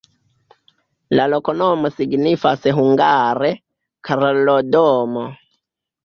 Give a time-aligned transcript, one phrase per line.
[1.17, 3.51] La loknomo signifas hungare:
[4.09, 5.27] Karlo-domo.